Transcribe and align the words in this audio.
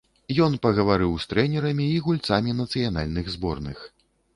Ён 0.45 0.55
пагаварыў 0.63 1.11
з 1.25 1.29
трэнерамі 1.35 1.85
і 2.01 2.03
гульцамі 2.09 2.59
нацыянальных 2.67 3.35
зборных. 3.37 3.91